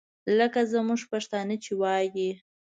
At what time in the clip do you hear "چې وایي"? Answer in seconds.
1.63-2.31